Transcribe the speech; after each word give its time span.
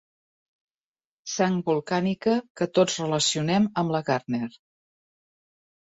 Sang 1.33 1.59
volcànica 1.67 2.35
que 2.61 2.69
tots 2.79 2.97
relacionem 3.03 3.71
amb 3.83 3.97
la 3.97 4.05
Gardner. 4.11 4.45